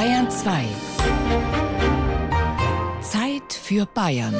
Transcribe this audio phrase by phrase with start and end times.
[0.00, 0.66] Bayern 2.
[3.02, 4.34] Zeit für Bayern.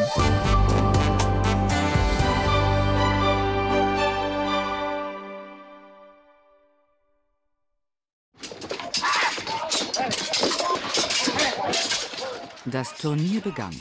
[12.65, 13.77] Das Turnier begann.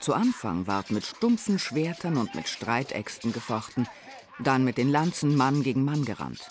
[0.00, 3.86] Zu Anfang ward mit stumpfen Schwertern und mit Streitäxten gefochten,
[4.40, 6.48] dann mit den Lanzen Mann gegen Mann gerannt.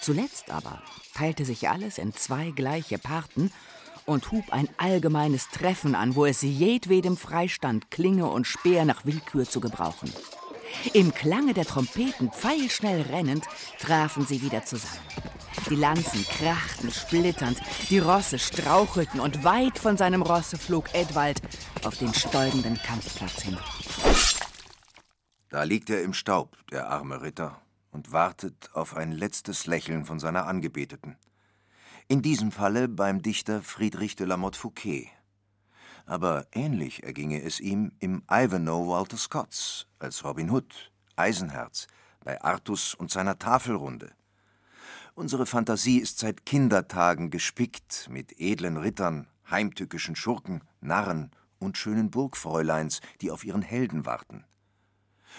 [0.00, 0.82] Zuletzt aber
[1.18, 3.50] teilte sich alles in zwei gleiche Parten
[4.06, 9.44] und hub ein allgemeines Treffen an, wo es jedwedem freistand, Klinge und Speer nach Willkür
[9.44, 10.12] zu gebrauchen.
[10.92, 13.46] Im Klange der Trompeten, pfeilschnell rennend,
[13.80, 14.94] trafen sie wieder zusammen.
[15.68, 17.60] Die Lanzen krachten splitternd,
[17.90, 21.42] die Rosse strauchelten und weit von seinem Rosse flog Edwald
[21.84, 23.58] auf den stäubenden Kampfplatz hin.
[25.48, 27.60] Da liegt er im Staub, der arme Ritter,
[27.98, 31.16] und wartet auf ein letztes Lächeln von seiner Angebeteten.
[32.06, 35.08] In diesem Falle beim Dichter Friedrich de la Motte Fouquet.
[36.06, 41.88] Aber ähnlich erginge es ihm im Ivanhoe Walter Scotts als Robin Hood, Eisenherz,
[42.22, 44.12] bei Artus und seiner Tafelrunde.
[45.16, 53.00] Unsere Fantasie ist seit Kindertagen gespickt mit edlen Rittern, heimtückischen Schurken, Narren und schönen Burgfräuleins,
[53.22, 54.44] die auf ihren Helden warten.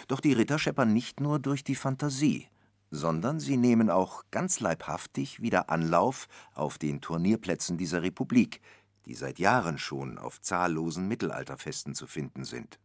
[0.08, 2.48] Doch die Ritter scheppern nicht nur durch die Fantasie,
[2.92, 8.62] sondern sie nehmen auch ganz leibhaftig wieder Anlauf auf den Turnierplätzen dieser Republik,
[9.06, 12.80] die seit Jahren schon auf zahllosen Mittelalterfesten zu finden sind.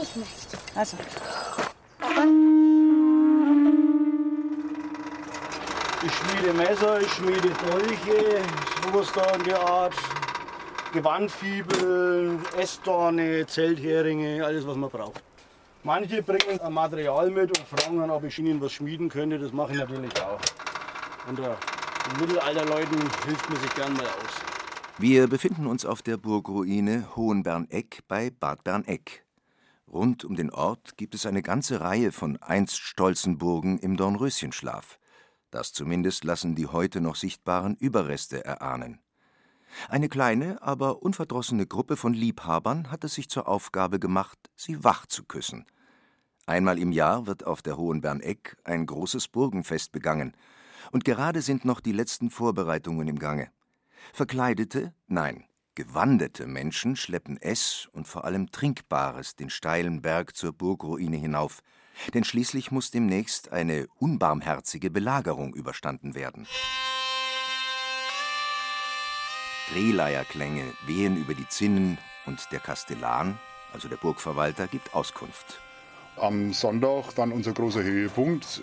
[0.00, 0.58] Ich möchte.
[0.74, 0.96] Also.
[6.04, 8.42] Ich schmiede Messer, ich schmiede Dolche,
[8.84, 9.94] sowas da in der Art.
[10.92, 15.25] Gewandfibel, Essdorne, Zeltheringe, alles was man braucht.
[15.86, 19.38] Manche bringen ein Material mit und fragen dann, ob ich ihnen was schmieden könnte.
[19.38, 20.40] Das mache ich natürlich auch.
[21.28, 21.56] Unter
[22.10, 24.42] den Mittelalterleuten hilft man sich gern mal aus.
[24.98, 29.24] Wir befinden uns auf der Burgruine Hohenberneck bei Bad Berneck.
[29.86, 34.98] Rund um den Ort gibt es eine ganze Reihe von einst stolzen Burgen im Dornröschenschlaf.
[35.52, 38.98] Das zumindest lassen die heute noch sichtbaren Überreste erahnen.
[39.88, 45.06] Eine kleine, aber unverdrossene Gruppe von Liebhabern hat es sich zur Aufgabe gemacht, sie wach
[45.06, 45.64] zu küssen.
[46.46, 50.36] Einmal im Jahr wird auf der Hohen Berneck ein großes Burgenfest begangen,
[50.92, 53.50] und gerade sind noch die letzten Vorbereitungen im Gange.
[54.12, 61.16] Verkleidete, nein, gewandete Menschen schleppen Ess und vor allem Trinkbares den steilen Berg zur Burgruine
[61.16, 61.62] hinauf,
[62.14, 66.46] denn schließlich muss demnächst eine unbarmherzige Belagerung überstanden werden.
[69.72, 73.36] Drehleierklänge wehen über die Zinnen und der Kastellan,
[73.72, 75.60] also der Burgverwalter, gibt Auskunft.
[76.16, 78.62] Am Sonntag dann unser großer Höhepunkt.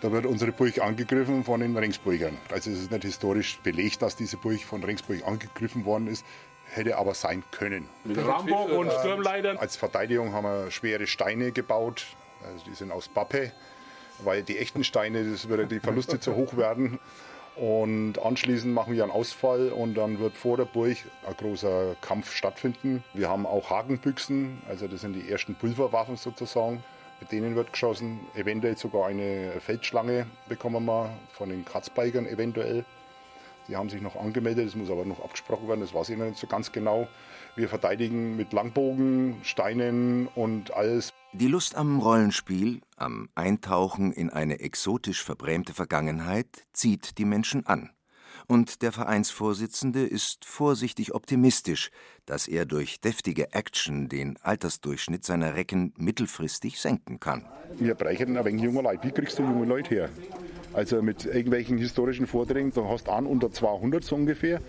[0.00, 2.36] Da wird unsere Burg angegriffen von den Ringsburgern.
[2.50, 6.24] Also es ist nicht historisch belegt, dass diese Burg von Ringsburg angegriffen worden ist.
[6.64, 7.88] Hätte aber sein können.
[8.04, 9.56] Mit Rambock und Sturmleitern.
[9.56, 12.06] Als Verteidigung haben wir schwere Steine gebaut.
[12.46, 13.52] Also die sind aus Pappe,
[14.22, 16.98] weil die echten Steine, das würde die Verluste zu hoch werden.
[17.60, 20.96] Und anschließend machen wir einen Ausfall und dann wird vor der Burg
[21.28, 23.04] ein großer Kampf stattfinden.
[23.12, 26.82] Wir haben auch Hakenbüchsen, also das sind die ersten Pulverwaffen sozusagen.
[27.20, 28.20] Mit denen wird geschossen.
[28.34, 32.86] Eventuell sogar eine Feldschlange bekommen wir von den Kratzbeigern eventuell.
[33.68, 36.24] Die haben sich noch angemeldet, das muss aber noch abgesprochen werden, das weiß ich noch
[36.24, 37.08] nicht so ganz genau.
[37.56, 41.12] Wir verteidigen mit Langbogen, Steinen und alles.
[41.32, 47.90] Die Lust am Rollenspiel, am Eintauchen in eine exotisch verbrämte Vergangenheit zieht die Menschen an.
[48.48, 51.92] Und der Vereinsvorsitzende ist vorsichtig optimistisch,
[52.26, 57.46] dass er durch deftige Action den Altersdurchschnitt seiner Recken mittelfristig senken kann.
[57.78, 59.06] Wir bräuchten ein wenig junge Leute.
[59.06, 60.08] Wie kriegst du junge Leute her?
[60.72, 64.60] Also mit irgendwelchen historischen Vorträgen, du hast an unter 200 so ungefähr,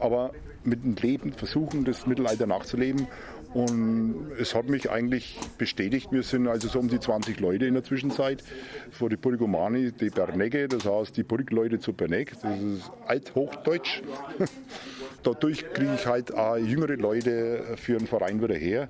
[0.00, 0.32] aber
[0.64, 3.06] mit dem Leben versuchen, das Mittelalter nachzuleben
[3.54, 7.74] und es hat mich eigentlich bestätigt, wir sind also so um die 20 Leute in
[7.74, 8.44] der Zwischenzeit.
[8.90, 14.02] Vor die Burgomani, die Bernecke, das heißt die Burgleute zu Berneck, das ist Althochdeutsch.
[15.22, 18.88] Dadurch kriege ich halt auch jüngere Leute für einen Verein wieder her,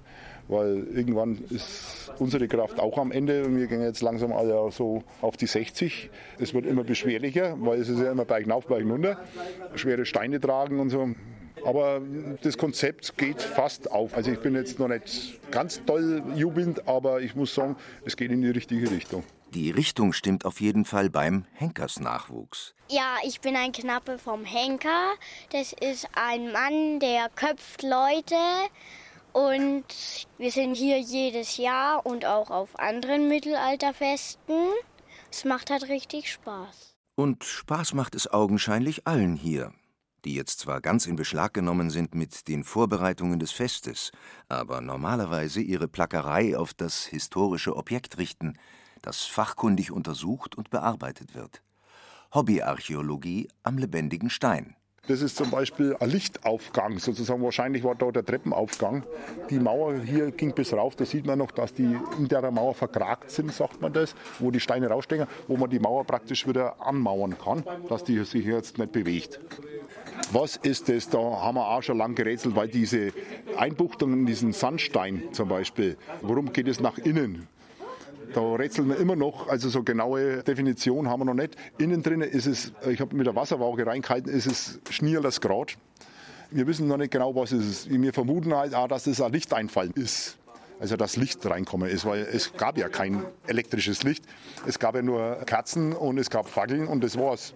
[0.49, 5.05] weil irgendwann ist unsere Kraft auch am Ende und wir gehen jetzt langsam alle so
[5.21, 6.11] auf die 60.
[6.38, 9.19] Es wird immer beschwerlicher, weil es ist ja immer Bergen auf, Bergen runter,
[9.77, 11.15] schwere Steine tragen und so.
[11.64, 12.00] Aber
[12.43, 14.14] das Konzept geht fast auf.
[14.14, 18.31] Also ich bin jetzt noch nicht ganz toll jubelnd, aber ich muss sagen, es geht
[18.31, 19.25] in die richtige Richtung.
[19.55, 22.75] Die Richtung stimmt auf jeden Fall beim Henkersnachwuchs.
[22.90, 25.14] Ja, ich bin ein Knappe vom Henker.
[25.52, 28.37] Das ist ein Mann, der köpft Leute.
[29.32, 29.84] Und
[30.37, 34.69] wir sind hier jedes Jahr und auch auf anderen Mittelalterfesten.
[35.31, 36.96] Es macht halt richtig Spaß.
[37.14, 39.72] Und Spaß macht es augenscheinlich allen hier.
[40.25, 44.12] Die jetzt zwar ganz in Beschlag genommen sind mit den Vorbereitungen des Festes,
[44.49, 48.59] aber normalerweise ihre Plackerei auf das historische Objekt richten,
[49.03, 51.62] das fachkundig untersucht und bearbeitet wird.
[52.35, 54.76] Hobbyarchäologie am lebendigen Stein.
[55.08, 59.05] Das ist zum Beispiel ein Lichtaufgang, sozusagen wahrscheinlich war da der Treppenaufgang.
[59.49, 62.75] Die Mauer hier ging bis rauf, da sieht man noch, dass die in der Mauer
[62.75, 66.81] verkragt sind, sagt man das, wo die Steine rausstecken, wo man die Mauer praktisch wieder
[66.87, 69.40] anmauern kann, dass die sich jetzt nicht bewegt.
[70.31, 71.08] Was ist das?
[71.08, 73.12] Da haben wir auch schon lange gerätselt, weil diese
[73.56, 77.49] Einbuchtung in diesen Sandstein zum Beispiel, worum geht es nach innen?
[78.35, 81.57] Da rätseln wir immer noch, also so genaue Definition haben wir noch nicht.
[81.79, 85.77] Innen drin ist es, ich habe mit der Wasserwaage reingehalten, ist es Schnierles Grad.
[86.51, 87.91] Wir wissen noch nicht genau, was es ist.
[87.91, 90.37] Wir vermuten halt auch, dass es ein Lichteinfall ist.
[90.81, 94.25] Also dass Licht reinkommen ist, weil es gab ja kein elektrisches Licht.
[94.67, 97.53] Es gab ja nur Kerzen und es gab Fackeln und das war's.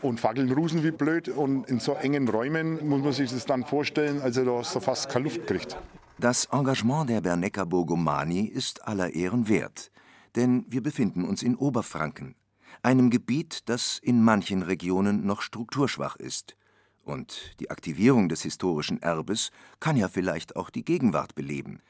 [0.00, 3.64] Und Fackeln rusen wie blöd und in so engen Räumen muss man sich das dann
[3.64, 5.76] vorstellen, also da hast du fast keine Luft gekriegt.
[6.22, 9.90] Das Engagement der Bernecker Burgomani ist aller Ehren wert,
[10.36, 12.36] denn wir befinden uns in Oberfranken,
[12.80, 16.54] einem Gebiet, das in manchen Regionen noch strukturschwach ist.
[17.02, 21.80] Und die Aktivierung des historischen Erbes kann ja vielleicht auch die Gegenwart beleben.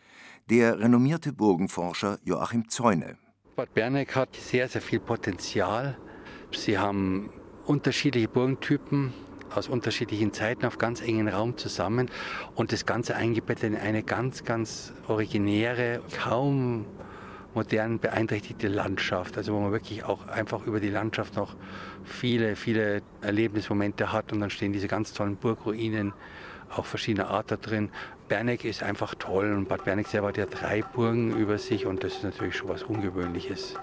[0.49, 3.19] Der renommierte Burgenforscher Joachim Zäune.
[3.55, 5.99] Bad Berneck hat sehr, sehr viel Potenzial.
[6.53, 7.29] Sie haben
[7.67, 9.13] unterschiedliche Burgentypen,
[9.57, 12.11] aus unterschiedlichen Zeiten auf ganz engen Raum zusammen
[12.55, 16.87] und das Ganze eingebettet in eine ganz, ganz originäre, kaum
[17.55, 21.55] modern beeinträchtigte Landschaft, also wo man wirklich auch einfach über die Landschaft noch
[22.05, 26.13] viele, viele Erlebnismomente hat und dann stehen diese ganz tollen Burgruinen,
[26.75, 27.91] auch verschiedener Art da drin.
[28.29, 32.03] Berneck ist einfach toll und Bad Berneck selber hat ja drei Burgen über sich und
[32.03, 33.75] das ist natürlich schon was Ungewöhnliches.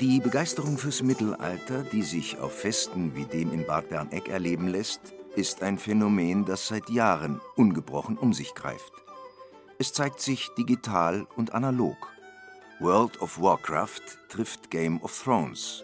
[0.00, 5.00] Die Begeisterung fürs Mittelalter, die sich auf Festen wie dem in Bad Berneck erleben lässt,
[5.34, 8.92] ist ein Phänomen, das seit Jahren ungebrochen um sich greift.
[9.76, 11.96] Es zeigt sich digital und analog.
[12.78, 15.82] World of Warcraft trifft Game of Thrones.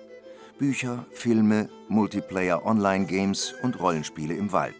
[0.58, 4.76] Bücher, Filme, Multiplayer-Online-Games und Rollenspiele im Wald.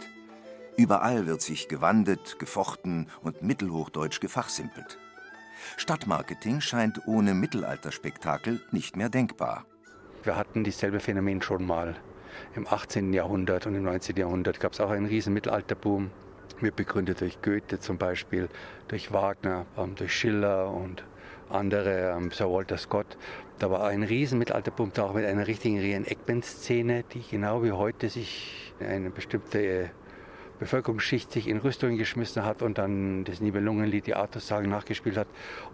[0.76, 5.00] Überall wird sich gewandet, gefochten und mittelhochdeutsch gefachsimpelt.
[5.76, 9.64] Stadtmarketing scheint ohne Mittelalterspektakel nicht mehr denkbar.
[10.22, 11.96] Wir hatten dieselbe Phänomen schon mal.
[12.56, 13.12] Im 18.
[13.12, 14.16] Jahrhundert und im 19.
[14.16, 16.10] Jahrhundert gab es auch einen riesen Mittelalterboom,
[16.60, 18.48] mit begründet durch Goethe zum Beispiel,
[18.88, 21.04] durch Wagner, ähm, durch Schiller und
[21.50, 23.18] andere, ähm, Sir Walter Scott.
[23.58, 28.72] Da war ein riesen Mittelalterboom, auch mit einer richtigen Reenactment-Szene, die genau wie heute sich
[28.80, 29.90] eine bestimmte
[30.64, 35.26] Bevölkerungsschicht sich in Rüstungen geschmissen hat und dann das Nibelungenlied, die Artussagen nachgespielt hat.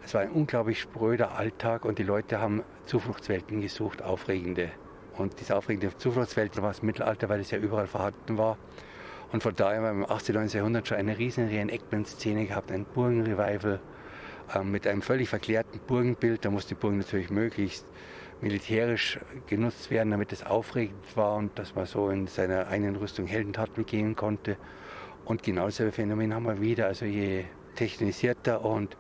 [0.04, 4.72] Es war ein unglaublich spröder Alltag und die Leute haben Zufluchtswelten gesucht, aufregende.
[5.16, 8.58] Und diese aufregende Zufluchtswelt war das Mittelalter, weil es ja überall vorhanden war.
[9.31, 10.34] Und von daher haben wir im 18.
[10.34, 10.58] und 19.
[10.58, 13.78] Jahrhundert schon eine riesen Reenactment-Szene gehabt, ein Burgenrevival
[14.52, 16.44] äh, mit einem völlig verklärten Burgenbild.
[16.44, 17.87] Da muss die Burgen natürlich möglichst
[18.40, 23.26] militärisch genutzt werden, damit es aufregend war und dass man so in seiner eigenen Rüstung
[23.26, 24.56] Heldentaten begehen konnte.
[25.25, 26.87] Und genau dasselbe Phänomen haben wir wieder.
[26.87, 27.44] Also je
[27.76, 28.96] technisierter und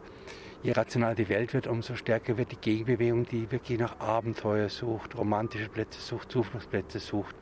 [0.62, 5.16] je rationaler die Welt wird, umso stärker wird die Gegenbewegung, die wirklich nach Abenteuer sucht,
[5.16, 7.34] romantische Plätze sucht, Zufluchtsplätze sucht.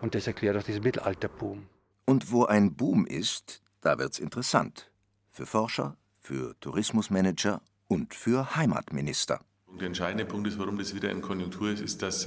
[0.00, 1.66] Und das erklärt auch diesen Mittelalterboom.
[2.04, 4.90] Und wo ein Boom ist, da wird's interessant.
[5.30, 9.40] Für Forscher, für Tourismusmanager und für Heimatminister.
[9.78, 12.26] Der entscheidende Punkt ist, warum das wieder in Konjunktur ist, ist, dass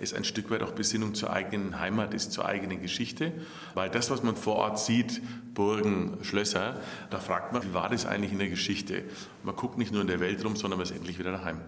[0.00, 3.32] es ein Stück weit auch Besinnung zur eigenen Heimat ist, zur eigenen Geschichte.
[3.74, 5.20] Weil das, was man vor Ort sieht,
[5.54, 9.04] Burgen, Schlösser, da fragt man, wie war das eigentlich in der Geschichte?
[9.42, 11.62] Man guckt nicht nur in der Welt rum, sondern man ist endlich wieder daheim.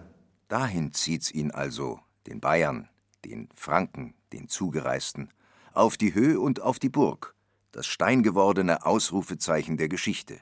[0.47, 2.87] Dahin zieht's ihn also, den Bayern,
[3.25, 5.33] den Franken, den Zugereisten,
[5.73, 7.35] auf die Höhe und auf die Burg,
[7.71, 10.39] das steingewordene Ausrufezeichen der Geschichte.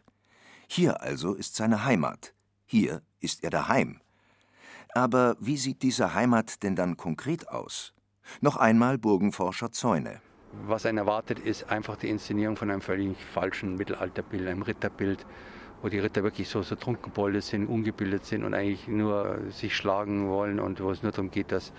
[0.68, 2.34] Hier also ist seine Heimat,
[2.66, 4.00] hier ist er daheim.
[4.96, 7.94] Aber wie sieht diese Heimat denn dann konkret aus?
[8.40, 10.22] Noch einmal Burgenforscher Zäune.
[10.66, 15.26] Was einen erwartet, ist einfach die Inszenierung von einem völlig falschen Mittelalterbild, einem Ritterbild,
[15.82, 20.30] wo die Ritter wirklich so, so trunkenbolde sind, ungebildet sind und eigentlich nur sich schlagen
[20.30, 21.74] wollen und wo es nur darum geht, dass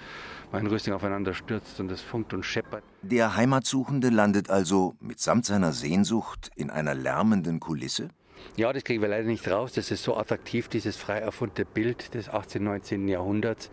[0.52, 2.84] mein Rüstung aufeinander stürzt und es funkt und scheppert.
[3.00, 8.10] Der Heimatsuchende landet also mitsamt seiner Sehnsucht in einer lärmenden Kulisse?
[8.56, 9.72] Ja, das kriegen wir leider nicht raus.
[9.72, 13.08] Das ist so attraktiv, dieses frei erfundene Bild des 18., 19.
[13.08, 13.70] Jahrhunderts.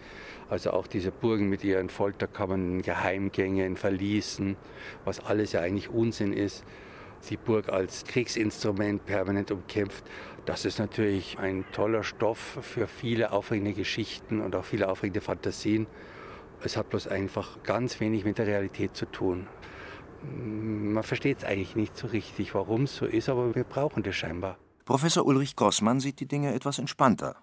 [0.49, 4.57] Also auch diese Burgen mit ihren Folterkammern, Geheimgängen, Verließen,
[5.05, 6.65] was alles ja eigentlich Unsinn ist.
[7.29, 10.03] Die Burg als Kriegsinstrument permanent umkämpft.
[10.45, 15.87] Das ist natürlich ein toller Stoff für viele aufregende Geschichten und auch viele aufregende Fantasien.
[16.61, 19.47] Es hat bloß einfach ganz wenig mit der Realität zu tun.
[20.23, 24.15] Man versteht es eigentlich nicht so richtig, warum es so ist, aber wir brauchen das
[24.15, 24.57] scheinbar.
[24.85, 27.35] Professor Ulrich Gossmann sieht die Dinge etwas entspannter.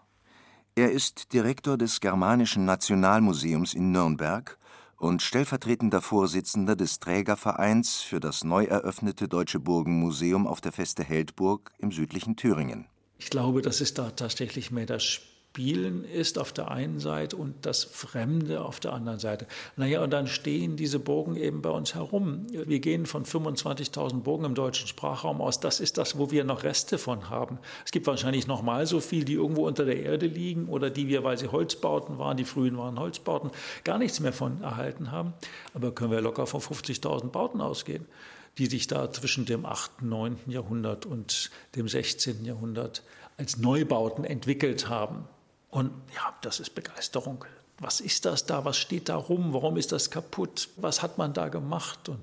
[0.74, 4.58] Er ist Direktor des Germanischen Nationalmuseums in Nürnberg
[4.96, 11.72] und stellvertretender Vorsitzender des Trägervereins für das neu eröffnete Deutsche Burgenmuseum auf der Feste Heldburg
[11.78, 12.86] im südlichen Thüringen.
[13.18, 15.20] Ich glaube, dass es da tatsächlich mehr das
[15.52, 19.48] Spielen ist auf der einen Seite und das Fremde auf der anderen Seite.
[19.74, 22.46] Naja, und dann stehen diese Burgen eben bei uns herum.
[22.52, 25.58] Wir gehen von 25.000 Burgen im deutschen Sprachraum aus.
[25.58, 27.58] Das ist das, wo wir noch Reste von haben.
[27.84, 31.08] Es gibt wahrscheinlich noch mal so viel, die irgendwo unter der Erde liegen oder die
[31.08, 33.50] wir, weil sie Holzbauten waren, die frühen waren Holzbauten,
[33.82, 35.34] gar nichts mehr von erhalten haben.
[35.74, 38.06] Aber können wir locker von 50.000 Bauten ausgehen
[38.58, 40.36] die sich da zwischen dem 8., 9.
[40.48, 42.44] Jahrhundert und dem 16.
[42.44, 43.02] Jahrhundert
[43.36, 45.24] als Neubauten entwickelt haben.
[45.70, 47.44] Und ja, das ist Begeisterung.
[47.82, 48.66] Was ist das da?
[48.66, 49.54] Was steht da rum?
[49.54, 50.68] Warum ist das kaputt?
[50.76, 52.10] Was hat man da gemacht?
[52.10, 52.20] Und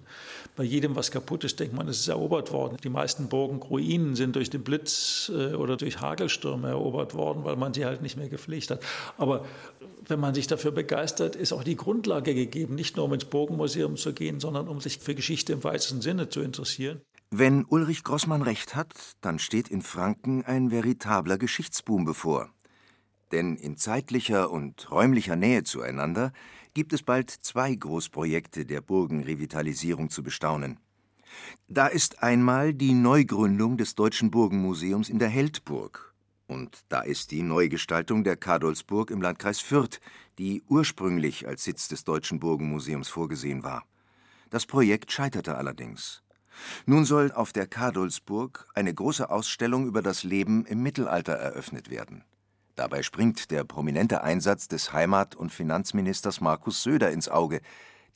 [0.56, 2.77] bei jedem, was kaputt ist, denkt man, es ist erobert worden.
[2.84, 7.56] Die meisten Burgen, Ruinen sind durch den Blitz äh, oder durch Hagelstürme erobert worden, weil
[7.56, 8.82] man sie halt nicht mehr gepflegt hat.
[9.18, 9.46] Aber
[10.06, 13.98] wenn man sich dafür begeistert, ist auch die Grundlage gegeben, nicht nur um ins Burgenmuseum
[13.98, 17.01] zu gehen, sondern um sich für Geschichte im weitesten Sinne zu interessieren.
[17.30, 22.50] Wenn Ulrich Grossmann recht hat, dann steht in Franken ein veritabler Geschichtsboom bevor.
[23.31, 26.31] Denn in zeitlicher und räumlicher Nähe zueinander
[26.74, 30.79] gibt es bald zwei Großprojekte der Burgenrevitalisierung zu bestaunen.
[31.67, 36.13] Da ist einmal die Neugründung des Deutschen Burgenmuseums in der Heldburg.
[36.48, 40.00] Und da ist die Neugestaltung der Kadolsburg im Landkreis Fürth,
[40.38, 43.84] die ursprünglich als Sitz des Deutschen Burgenmuseums vorgesehen war.
[44.50, 46.24] Das Projekt scheiterte allerdings.
[46.86, 52.24] Nun soll auf der Kadolsburg eine große Ausstellung über das Leben im Mittelalter eröffnet werden.
[52.77, 57.62] Dabei springt der prominente Einsatz des Heimat- und Finanzministers Markus Söder ins Auge,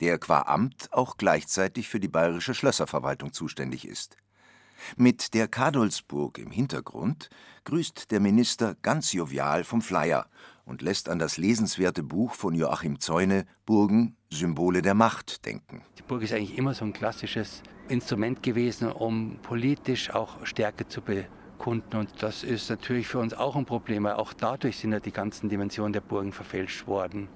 [0.00, 4.16] der qua Amt auch gleichzeitig für die bayerische Schlösserverwaltung zuständig ist.
[4.96, 7.28] Mit der Kadolsburg im Hintergrund
[7.64, 10.26] grüßt der Minister ganz jovial vom Flyer
[10.64, 15.82] und lässt an das lesenswerte Buch von Joachim Zäune Burgen Symbole der Macht denken.
[15.98, 21.00] Die Burg ist eigentlich immer so ein klassisches Instrument gewesen, um politisch auch Stärke zu
[21.00, 21.96] bekommen Kunden.
[21.96, 25.12] Und das ist natürlich für uns auch ein Problem, weil auch dadurch sind ja die
[25.12, 27.28] ganzen Dimensionen der Burgen verfälscht worden.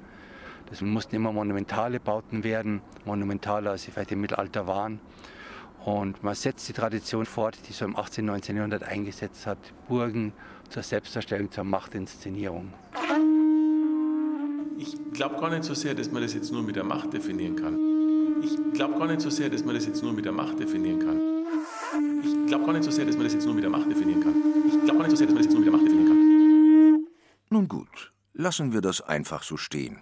[0.69, 4.99] Das mussten immer monumentale Bauten werden, monumentaler als sie vielleicht im Mittelalter waren.
[5.85, 8.57] Und man setzt die Tradition fort, die so im 18., 19.
[8.57, 10.33] Jahrhundert eingesetzt hat, Burgen
[10.71, 12.73] zur Selbstdarstellung, zur Machtinszenierung.
[14.77, 17.55] Ich glaube gar nicht so sehr, dass man das jetzt nur mit der Macht definieren
[17.55, 17.79] kann.
[18.43, 20.99] Ich glaube gar nicht so sehr, dass man das jetzt nur mit der Macht definieren
[20.99, 21.36] kann.
[22.47, 24.23] Ich glaube gar nicht so sehr, dass man das jetzt nur mit der Macht definieren
[24.23, 24.35] kann.
[24.69, 26.07] Ich glaube gar nicht so sehr, dass man das jetzt nur mit der Macht definieren
[26.07, 27.07] kann.
[27.51, 29.99] Nun gut, lassen wir das einfach so stehen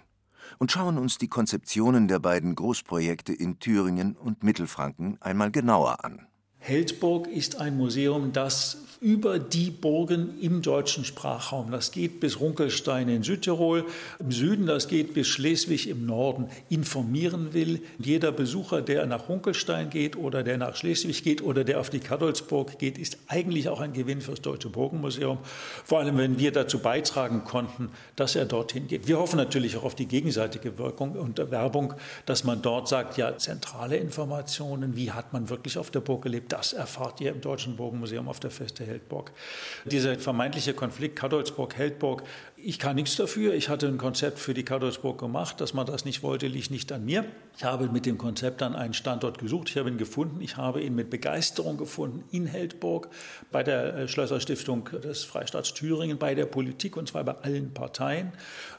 [0.59, 6.27] und schauen uns die Konzeptionen der beiden Großprojekte in Thüringen und Mittelfranken einmal genauer an.
[6.67, 13.07] Heldburg ist ein Museum, das über die Burgen im deutschen Sprachraum, das geht bis Runkelstein
[13.07, 13.85] in Südtirol,
[14.17, 17.81] im Süden, das geht bis Schleswig im Norden, informieren will.
[17.99, 21.99] Jeder Besucher, der nach Runkelstein geht oder der nach Schleswig geht oder der auf die
[21.99, 25.37] Kadolsburg geht, ist eigentlich auch ein Gewinn für das Deutsche Burgenmuseum.
[25.83, 29.07] Vor allem, wenn wir dazu beitragen konnten, dass er dorthin geht.
[29.07, 31.93] Wir hoffen natürlich auch auf die gegenseitige Wirkung und Werbung,
[32.25, 36.51] dass man dort sagt, ja, zentrale Informationen, wie hat man wirklich auf der Burg gelebt,
[36.55, 39.33] das erfahrt ihr im Deutschen Burgenmuseum auf der Feste Heldburg.
[39.83, 42.23] Dieser vermeintliche Konflikt Kadolsburg-Heldburg,
[42.55, 43.53] ich kann nichts dafür.
[43.53, 45.59] Ich hatte ein Konzept für die Kadolsburg gemacht.
[45.59, 47.25] Dass man das nicht wollte, liegt nicht an mir.
[47.57, 49.69] Ich habe mit dem Konzept dann einen Standort gesucht.
[49.69, 50.39] Ich habe ihn gefunden.
[50.39, 53.09] Ich habe ihn mit Begeisterung gefunden in Heldburg,
[53.51, 58.31] bei der äh, Schlösserstiftung des Freistaats Thüringen, bei der Politik und zwar bei allen Parteien.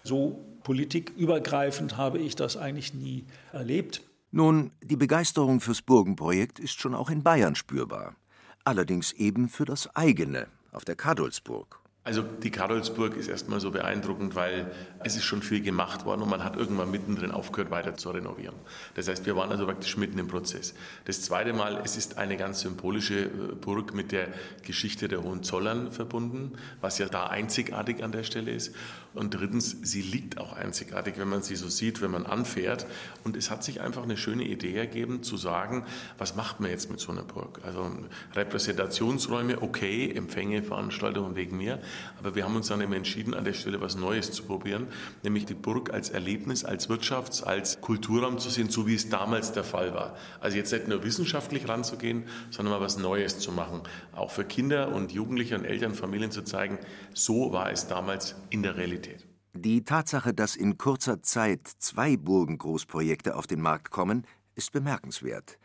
[0.02, 4.00] So politikübergreifend habe ich das eigentlich nie erlebt.
[4.30, 8.16] Nun, die Begeisterung fürs Burgenprojekt ist schon auch in Bayern spürbar.
[8.64, 11.80] Allerdings eben für das eigene auf der Kadolsburg.
[12.06, 14.70] Also die Karolsburg ist erstmal so beeindruckend, weil
[15.02, 18.54] es ist schon viel gemacht worden und man hat irgendwann mittendrin aufgehört, weiter zu renovieren.
[18.94, 20.74] Das heißt, wir waren also praktisch mitten im Prozess.
[21.06, 23.28] Das zweite Mal, es ist eine ganz symbolische äh,
[23.60, 24.28] Burg mit der
[24.62, 28.72] Geschichte der Hohenzollern verbunden, was ja da einzigartig an der Stelle ist.
[29.16, 32.86] Und drittens, sie liegt auch einzigartig, wenn man sie so sieht, wenn man anfährt.
[33.24, 35.86] Und es hat sich einfach eine schöne Idee ergeben, zu sagen,
[36.18, 37.62] was macht man jetzt mit so einer Burg?
[37.64, 37.90] Also
[38.34, 41.80] Repräsentationsräume, okay, Empfänge, Veranstaltungen wegen mir.
[42.18, 44.88] Aber wir haben uns dann eben entschieden, an der Stelle was Neues zu probieren,
[45.22, 49.52] nämlich die Burg als Erlebnis, als Wirtschafts-, als Kulturraum zu sehen, so wie es damals
[49.52, 50.16] der Fall war.
[50.40, 53.82] Also jetzt nicht nur wissenschaftlich ranzugehen, sondern mal was Neues zu machen.
[54.12, 56.78] Auch für Kinder und Jugendliche und Eltern, Familien zu zeigen,
[57.14, 59.26] so war es damals in der Realität.
[59.54, 65.58] Die Tatsache, dass in kurzer Zeit zwei Burgengroßprojekte auf den Markt kommen, ist bemerkenswert.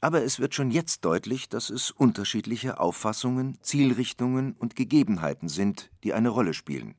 [0.00, 6.12] Aber es wird schon jetzt deutlich, dass es unterschiedliche Auffassungen, Zielrichtungen und Gegebenheiten sind, die
[6.12, 6.94] eine Rolle spielen.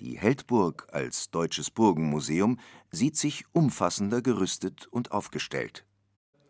[0.00, 2.58] Die Heldburg als deutsches Burgenmuseum
[2.90, 5.84] sieht sich umfassender gerüstet und aufgestellt.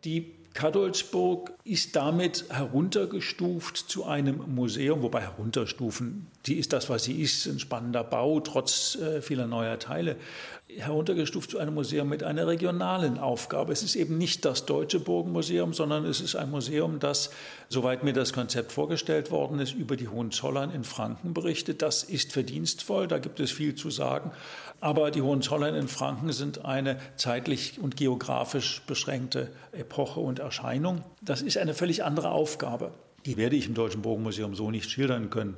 [0.03, 7.21] Die Kadolsburg ist damit heruntergestuft zu einem Museum, wobei herunterstufen, die ist das, was sie
[7.21, 10.17] ist, ein spannender Bau, trotz äh, vieler neuer Teile,
[10.77, 13.73] heruntergestuft zu einem Museum mit einer regionalen Aufgabe.
[13.73, 17.31] Es ist eben nicht das Deutsche Burgenmuseum, sondern es ist ein Museum, das,
[17.69, 21.81] soweit mir das Konzept vorgestellt worden ist, über die Hohenzollern in Franken berichtet.
[21.81, 24.31] Das ist verdienstvoll, da gibt es viel zu sagen.
[24.79, 31.03] Aber die Hohenzollern in Franken sind eine zeitlich und geografisch beschränkte Epoche und Erscheinung.
[31.21, 32.91] Das ist eine völlig andere Aufgabe.
[33.25, 35.55] Die werde ich im Deutschen Burgenmuseum so nicht schildern können.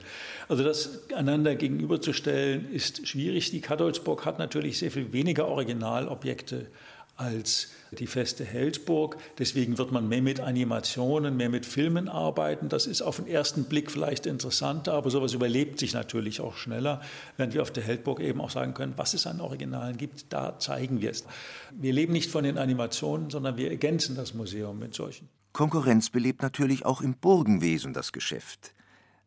[0.50, 3.52] Also das einander gegenüberzustellen ist schwierig.
[3.52, 6.68] Die Kadolsburg hat natürlich sehr viel weniger Originalobjekte
[7.16, 9.18] als die feste Heldburg.
[9.38, 12.70] Deswegen wird man mehr mit Animationen, mehr mit Filmen arbeiten.
[12.70, 17.02] Das ist auf den ersten Blick vielleicht interessanter, aber sowas überlebt sich natürlich auch schneller,
[17.38, 20.58] während wir auf der Heldburg eben auch sagen können, was es an Originalen gibt, da
[20.58, 21.24] zeigen wir es.
[21.72, 25.30] Wir leben nicht von den Animationen, sondern wir ergänzen das Museum mit solchen.
[25.54, 28.74] Konkurrenz belebt natürlich auch im Burgenwesen das Geschäft.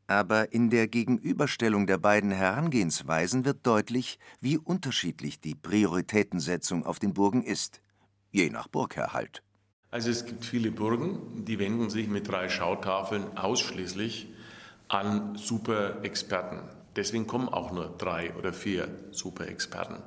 [0.09, 7.15] Aber in der Gegenüberstellung der beiden Herangehensweisen wird deutlich, wie unterschiedlich die Prioritätensetzung auf den
[7.15, 7.81] Burgen ist,
[8.33, 9.43] je nach Burgherr halt.
[9.91, 14.29] Also es gibt viele Burgen, die wenden sich mit drei Schautafeln ausschließlich
[14.89, 16.76] an Superexperten.
[16.97, 20.03] Deswegen kommen auch nur drei oder vier Superexperten.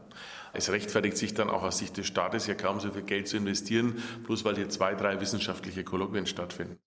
[0.53, 3.37] Es rechtfertigt sich dann auch aus Sicht des Staates ja kaum so viel Geld zu
[3.37, 6.79] investieren, bloß weil hier zwei, drei wissenschaftliche Kolloquien stattfinden.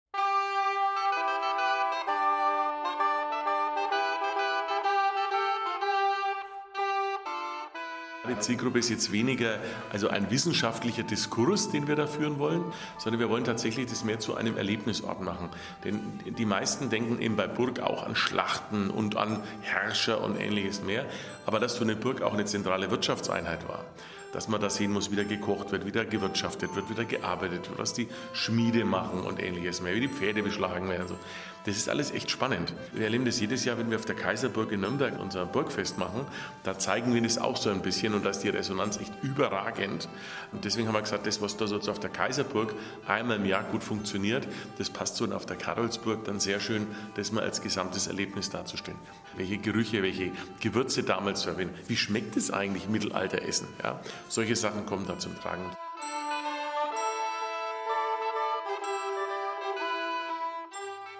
[8.32, 9.58] Die Zielgruppe ist jetzt weniger
[9.92, 12.64] also ein wissenschaftlicher Diskurs, den wir da führen wollen,
[12.98, 15.50] sondern wir wollen tatsächlich das mehr zu einem Erlebnisort machen.
[15.84, 20.82] Denn die meisten denken eben bei Burg auch an Schlachten und an Herrscher und ähnliches
[20.82, 21.06] mehr.
[21.46, 23.84] Aber dass so eine Burg auch eine zentrale Wirtschaftseinheit war,
[24.32, 27.92] dass man da sehen muss, wieder gekocht wird, wieder gewirtschaftet wird, wieder gearbeitet wird, was
[27.92, 31.08] die Schmiede machen und ähnliches mehr, wie die Pferde beschlagen werden.
[31.08, 31.18] So.
[31.64, 32.74] Das ist alles echt spannend.
[32.92, 36.26] Wir erleben das jedes Jahr, wenn wir auf der Kaiserburg in Nürnberg unser Burgfest machen.
[36.64, 40.08] Da zeigen wir das auch so ein bisschen und da ist die Resonanz echt überragend.
[40.50, 42.74] Und deswegen haben wir gesagt, das, was da so auf der Kaiserburg
[43.06, 44.48] einmal im Jahr gut funktioniert,
[44.78, 48.98] das passt so auf der Karolsburg dann sehr schön, das mal als gesamtes Erlebnis darzustellen.
[49.36, 51.74] Welche Gerüche, welche Gewürze damals verwenden.
[51.86, 53.68] Wie schmeckt es eigentlich Mittelalteressen?
[53.82, 55.64] Ja, solche Sachen kommen da zum Tragen.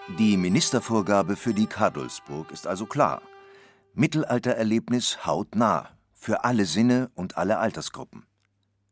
[0.09, 3.21] Die Ministervorgabe für die Kadolsburg ist also klar.
[3.93, 8.25] Mittelaltererlebnis hautnah, für alle Sinne und alle Altersgruppen.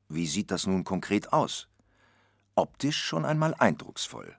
[0.08, 1.68] Wie sieht das nun konkret aus?
[2.56, 4.34] Optisch schon einmal eindrucksvoll.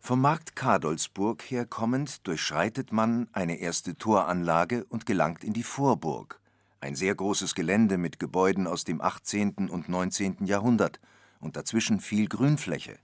[0.00, 6.40] Vom Markt Kadolsburg her kommend durchschreitet man eine erste Toranlage und gelangt in die Vorburg,
[6.80, 9.70] ein sehr großes Gelände mit Gebäuden aus dem 18.
[9.70, 10.46] und 19.
[10.46, 10.98] Jahrhundert
[11.38, 12.98] und dazwischen viel Grünfläche.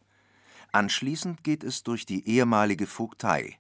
[0.72, 3.58] Anschließend geht es durch die ehemalige Vogtei.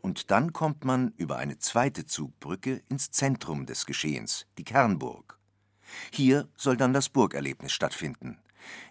[0.00, 5.38] Und dann kommt man über eine zweite Zugbrücke ins Zentrum des Geschehens, die Kernburg.
[6.12, 8.38] Hier soll dann das Burgerlebnis stattfinden.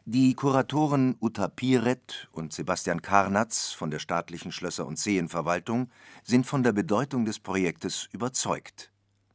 [0.05, 5.89] Die Kuratoren Uta Piret und Sebastian Karnatz von der staatlichen Schlösser- und Seenverwaltung
[6.23, 8.91] sind von der Bedeutung des Projektes überzeugt.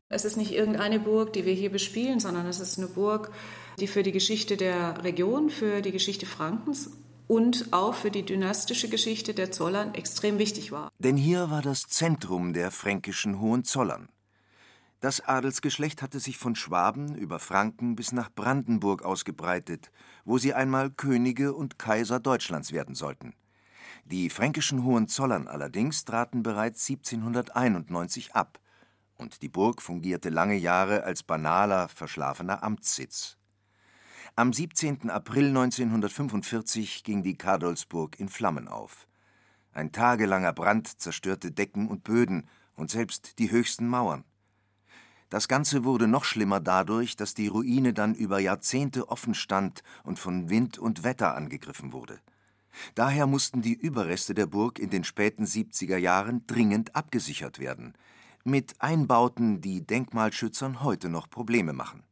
[0.08, 3.30] Es ist nicht irgendeine Burg, die wir hier bespielen, sondern es ist eine Burg,
[3.78, 6.90] die für die Geschichte der Region, für die Geschichte Frankens
[7.32, 10.90] und auch für die dynastische Geschichte der Zollern extrem wichtig war.
[10.98, 14.10] Denn hier war das Zentrum der fränkischen Hohenzollern.
[15.00, 19.90] Das Adelsgeschlecht hatte sich von Schwaben über Franken bis nach Brandenburg ausgebreitet,
[20.26, 23.32] wo sie einmal Könige und Kaiser Deutschlands werden sollten.
[24.04, 28.60] Die fränkischen Hohenzollern allerdings traten bereits 1791 ab,
[29.16, 33.38] und die Burg fungierte lange Jahre als banaler, verschlafener Amtssitz.
[34.34, 35.10] Am 17.
[35.10, 39.06] April 1945 ging die Kadolsburg in Flammen auf.
[39.74, 44.24] Ein tagelanger Brand zerstörte Decken und Böden und selbst die höchsten Mauern.
[45.28, 50.18] Das Ganze wurde noch schlimmer dadurch, dass die Ruine dann über Jahrzehnte offen stand und
[50.18, 52.18] von Wind und Wetter angegriffen wurde.
[52.94, 57.92] Daher mussten die Überreste der Burg in den späten 70er Jahren dringend abgesichert werden,
[58.44, 62.02] mit Einbauten, die Denkmalschützern heute noch Probleme machen.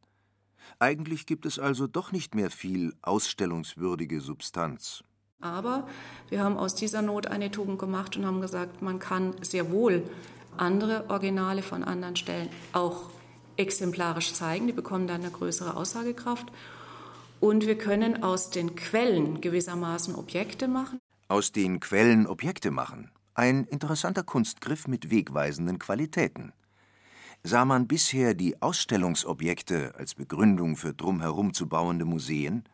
[0.81, 5.03] Eigentlich gibt es also doch nicht mehr viel ausstellungswürdige Substanz.
[5.39, 5.87] Aber
[6.29, 10.01] wir haben aus dieser Not eine Tugend gemacht und haben gesagt, man kann sehr wohl
[10.57, 13.11] andere Originale von anderen Stellen auch
[13.57, 14.65] exemplarisch zeigen.
[14.65, 16.51] Die bekommen dann eine größere Aussagekraft.
[17.39, 20.99] Und wir können aus den Quellen gewissermaßen Objekte machen.
[21.27, 23.11] Aus den Quellen Objekte machen.
[23.35, 26.53] Ein interessanter Kunstgriff mit wegweisenden Qualitäten.
[27.43, 32.65] Sah man bisher die Ausstellungsobjekte als Begründung für drumherum zu bauende Museen,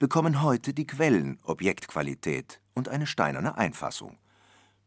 [0.00, 4.18] bekommen heute die Quellen Objektqualität und eine steinerne Einfassung.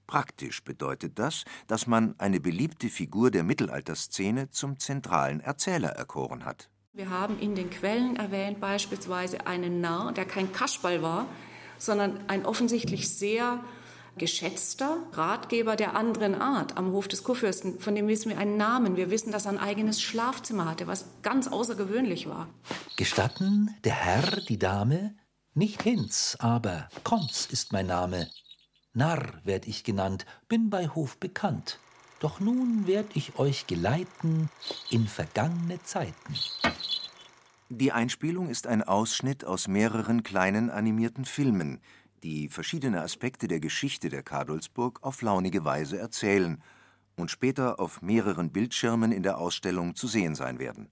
[0.07, 6.69] Praktisch bedeutet das, dass man eine beliebte Figur der Mittelalterszene zum zentralen Erzähler erkoren hat.
[6.91, 11.27] Wir haben in den Quellen erwähnt beispielsweise einen Narr, der kein Kaschball war,
[11.77, 13.63] sondern ein offensichtlich sehr
[14.19, 17.79] geschätzter Ratgeber der anderen Art am Hof des Kurfürsten.
[17.79, 18.95] Von dem wissen wir einen Namen.
[18.95, 22.47] Wir wissen, dass er ein eigenes Schlafzimmer hatte, was ganz außergewöhnlich war.
[22.97, 25.15] Gestatten, der Herr, die Dame?
[25.55, 28.29] Nicht Hinz, aber Konz ist mein Name.
[28.93, 31.79] Narr werd ich genannt, bin bei Hof bekannt.
[32.19, 34.49] Doch nun werd ich euch geleiten
[34.89, 36.35] in vergangene Zeiten.
[37.69, 41.79] Die Einspielung ist ein Ausschnitt aus mehreren kleinen animierten Filmen,
[42.23, 46.61] die verschiedene Aspekte der Geschichte der Kadolsburg auf launige Weise erzählen
[47.15, 50.89] und später auf mehreren Bildschirmen in der Ausstellung zu sehen sein werden.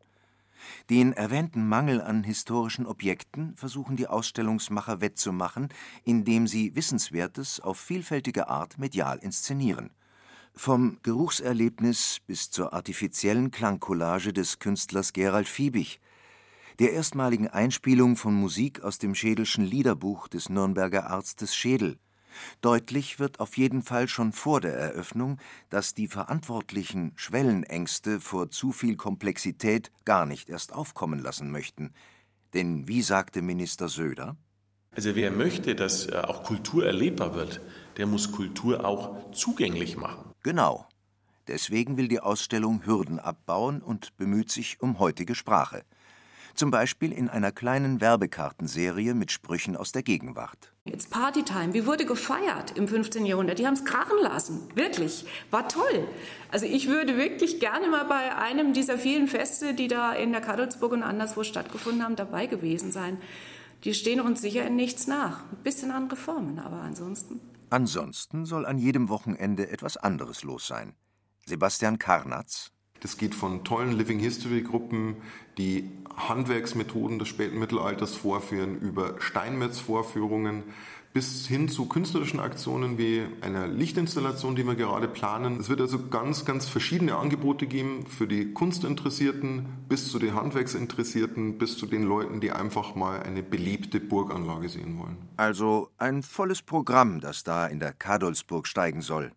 [0.90, 5.70] Den erwähnten Mangel an historischen Objekten versuchen die Ausstellungsmacher wettzumachen,
[6.04, 9.92] indem sie Wissenswertes auf vielfältige Art medial inszenieren.
[10.54, 16.00] Vom Geruchserlebnis bis zur artifiziellen Klangcollage des Künstlers Gerald Fiebig,
[16.80, 21.98] der erstmaligen Einspielung von Musik aus dem Schädelschen Liederbuch des Nürnberger Arztes Schädel
[22.62, 25.38] Deutlich wird auf jeden Fall schon vor der Eröffnung,
[25.70, 31.94] dass die Verantwortlichen Schwellenängste vor zu viel Komplexität gar nicht erst aufkommen lassen möchten.
[32.54, 34.38] Denn wie sagte Minister Söder?
[34.92, 37.62] Also wer möchte, dass äh, auch Kultur erlebbar wird,
[37.98, 40.32] der muss Kultur auch zugänglich machen.
[40.44, 40.88] Genau.
[41.48, 45.84] Deswegen will die Ausstellung Hürden abbauen und bemüht sich um heutige Sprache.
[46.58, 50.74] Zum Beispiel in einer kleinen Werbekartenserie mit Sprüchen aus der Gegenwart.
[50.86, 51.76] Jetzt Partytime.
[51.76, 53.28] Wie wurde gefeiert im 15.
[53.28, 53.60] Jahrhundert?
[53.60, 54.68] Die haben es krachen lassen.
[54.74, 55.28] Wirklich.
[55.52, 56.08] War toll.
[56.52, 60.42] Also ich würde wirklich gerne mal bei einem dieser vielen Feste, die da in der
[60.42, 63.20] Kadolsburg und anderswo stattgefunden haben, dabei gewesen sein.
[63.84, 65.44] Die stehen uns sicher in nichts nach.
[65.52, 67.40] Ein bisschen andere Formen, aber ansonsten.
[67.70, 70.96] Ansonsten soll an jedem Wochenende etwas anderes los sein.
[71.46, 75.18] Sebastian Karnatz, das geht von tollen Living History Gruppen,
[75.58, 80.64] die Handwerksmethoden des späten Mittelalters vorführen, über Steinmetzvorführungen
[81.14, 85.60] bis hin zu künstlerischen Aktionen wie einer Lichtinstallation, die wir gerade planen.
[85.60, 91.58] Es wird also ganz, ganz verschiedene Angebote geben für die Kunstinteressierten bis zu den Handwerksinteressierten
[91.58, 95.18] bis zu den Leuten, die einfach mal eine belebte Burganlage sehen wollen.
[95.38, 99.32] Also ein volles Programm, das da in der Kadolsburg steigen soll.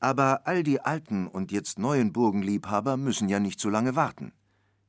[0.00, 4.32] Aber all die alten und jetzt neuen Burgenliebhaber müssen ja nicht so lange warten.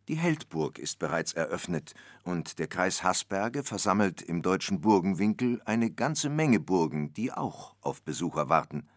[0.07, 1.93] Die Heldburg ist bereits eröffnet
[2.23, 8.01] und der Kreis Haßberge versammelt im deutschen Burgenwinkel eine ganze Menge Burgen, die auch auf
[8.01, 8.87] Besucher warten.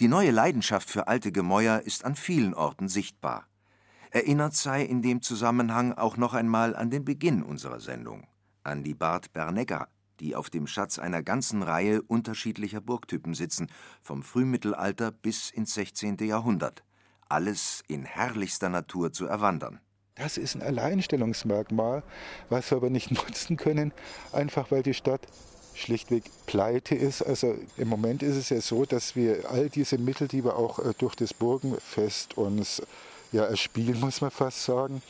[0.00, 3.46] Die neue Leidenschaft für alte Gemäuer ist an vielen Orten sichtbar.
[4.10, 8.26] Erinnert sei in dem Zusammenhang auch noch einmal an den Beginn unserer Sendung,
[8.64, 9.88] an die Bad Bernegger,
[10.20, 13.68] die auf dem Schatz einer ganzen Reihe unterschiedlicher Burgtypen sitzen,
[14.02, 16.18] vom Frühmittelalter bis ins 16.
[16.18, 16.84] Jahrhundert.
[17.28, 19.80] Alles in herrlichster Natur zu erwandern.
[20.14, 22.02] Das ist ein Alleinstellungsmerkmal,
[22.50, 23.92] was wir aber nicht nutzen können,
[24.32, 25.26] einfach weil die Stadt
[25.74, 27.22] schlichtweg pleite ist.
[27.22, 30.78] Also im Moment ist es ja so, dass wir all diese Mittel, die wir auch
[30.78, 32.82] äh, durch das Burgenfest uns
[33.32, 35.02] ja, erspielen, muss man fast sagen,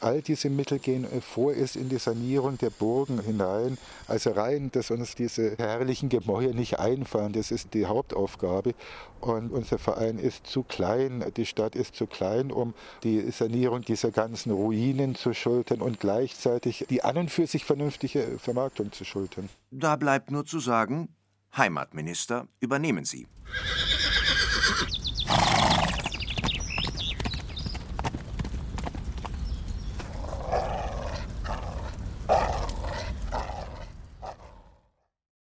[0.00, 3.78] all diese Mittel gehen äh, vorerst in die Sanierung der Burgen hinein.
[4.06, 8.74] Also rein, dass uns diese herrlichen Gemäuer nicht einfallen, das ist die Hauptaufgabe.
[9.20, 14.10] Und unser Verein ist zu klein, die Stadt ist zu klein, um die Sanierung dieser
[14.10, 19.48] ganzen Ruinen zu schultern und gleichzeitig die an und für sich vernünftige Vermarktung zu schultern.
[19.70, 21.08] Da bleibt nur zu sagen,
[21.56, 23.26] Heimatminister, übernehmen Sie.